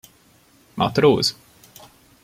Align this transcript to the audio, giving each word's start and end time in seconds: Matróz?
Matróz? 0.79 1.25